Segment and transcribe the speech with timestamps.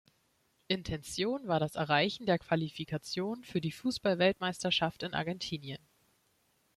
[0.67, 5.77] Intention war das Erreichen der Qualifikation für die Fußballweltmeisterschaft in Argentinien.